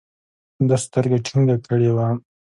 [0.67, 2.07] ده سترګه ټينګه کړې وه.